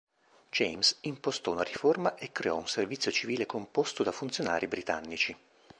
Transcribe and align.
James 0.49 0.97
impostò 1.01 1.51
una 1.51 1.61
riforma 1.61 2.15
e 2.15 2.31
creò 2.31 2.55
un 2.57 2.67
servizio 2.67 3.11
civile 3.11 3.45
composto 3.45 4.01
da 4.01 4.11
funzionari 4.11 4.65
britannici. 4.65 5.37